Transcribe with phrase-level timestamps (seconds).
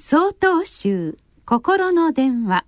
[0.00, 2.64] 総統集心の電話。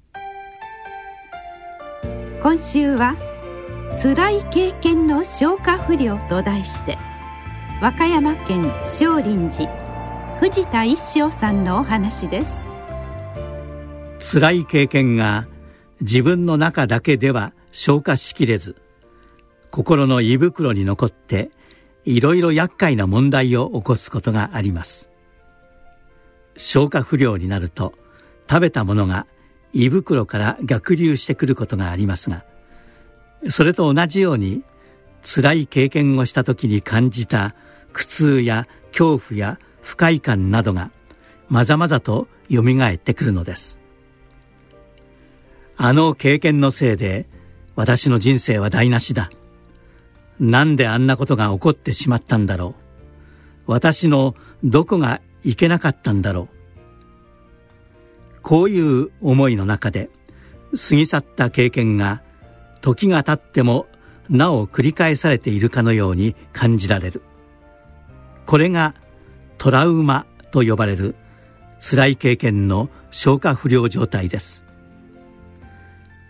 [2.43, 3.15] 今週は
[4.03, 6.99] 「辛い経験の消化不良」と題して
[7.81, 9.71] 和歌山県少林寺
[10.41, 12.45] 藤田一生さんのお話で
[14.19, 14.35] す。
[14.35, 15.47] 辛い経験が
[16.01, 18.75] 自分の中だけでは消化しきれず
[19.71, 21.53] 心の胃袋に残って
[22.05, 25.10] いろいろ厄介な問題を起こすことがあります。
[26.61, 27.95] 消化不良になると
[28.49, 29.27] 食べたものが
[29.73, 32.45] 胃袋から逆流してくることがありますが
[33.49, 34.63] それと同じように
[35.23, 37.55] 辛い経験をした時に感じた
[37.93, 40.91] 苦痛や恐怖や不快感などが
[41.49, 43.79] まざまざとよみがえってくるのです。
[45.77, 47.27] あの経験のせいで
[47.75, 49.31] 私の人生は台無しだ。
[50.39, 52.75] なんであんなことが起こってしまったんだろ
[53.67, 53.73] う。
[53.73, 56.61] 私のどこがいけなかったんだろう。
[58.43, 60.11] こういう思いの中で
[60.77, 62.23] 過ぎ去った経験が
[62.81, 63.87] 時が経っても
[64.29, 67.23] なお繰り返されているかのように感じられる。
[68.47, 68.95] これが
[69.59, 71.15] トラウマと呼ばれる
[71.81, 74.65] 辛い経験の消化不良状態です。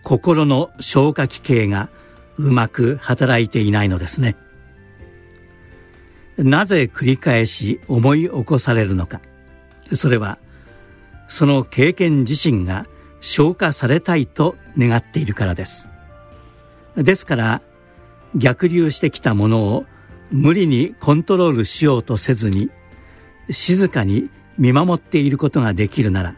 [0.03, 1.89] 心の消化器系が
[2.37, 4.35] うまく働いていないのですね。
[6.37, 9.21] なぜ繰り返し思い起こされるのか。
[9.93, 10.37] それは
[11.27, 12.87] その経験自身が
[13.21, 15.87] 消化されたいと願っているからです。
[16.95, 17.61] ですから
[18.35, 19.85] 逆流してきたものを
[20.31, 22.69] 無理にコントロールしようとせずに
[23.49, 26.35] 静かに見守っていることができるなら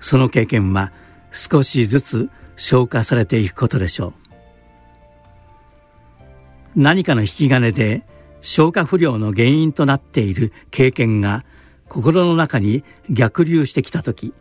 [0.00, 0.92] その経験は
[1.32, 4.20] 少しずつ消化されていくことでしょう。
[6.76, 8.04] 何かの引き金で
[8.42, 11.44] 消化不良の原因となっている経験が
[11.88, 14.32] 心の中に逆流してきた時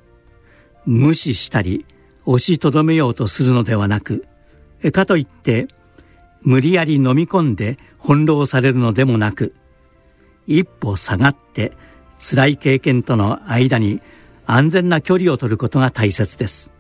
[0.86, 1.86] 無視したり
[2.26, 4.26] 押しとどめようとするのではなく
[4.94, 5.68] かといって
[6.42, 9.54] 無理やり飲み込んで翻弄されるのでもなく
[10.48, 11.74] 一歩下がって
[12.20, 14.02] 辛い経験との間に
[14.46, 16.72] 安全な距離を取ることが大切です。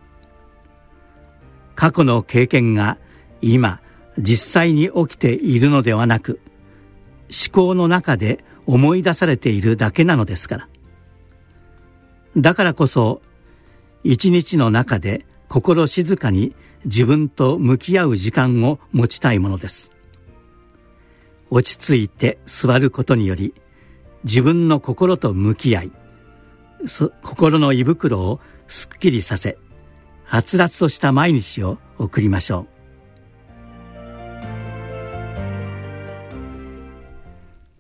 [1.76, 2.98] 過去の経験が
[3.42, 3.80] 今
[4.18, 6.42] 実際に起きているのではなく
[7.30, 10.68] 思考の中で思い出されているだけなのですから。
[12.38, 13.22] だからこそ
[14.04, 19.92] 一日の中で心静かに自分と向き合う時間を持ちたいものです。
[21.50, 23.56] 落ち着いて座ることにより
[24.24, 25.92] 自分の心と向き合い
[27.24, 29.58] 心の胃袋をすっきりさせ
[30.26, 32.79] はつらつとした毎日を送りましょう。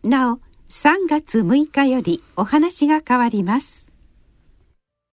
[0.04, 0.40] なお
[0.70, 3.89] 3月6日よりお話が変わります。